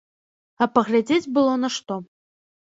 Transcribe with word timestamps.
А 0.61 0.67
паглядзець 0.77 1.31
было 1.37 1.53
на 1.63 1.73
што. 1.79 2.03